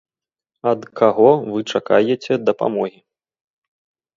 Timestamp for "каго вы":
0.99-1.59